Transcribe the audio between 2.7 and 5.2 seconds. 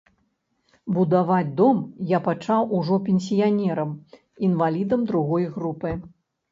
ужо пенсіянерам, інвалідам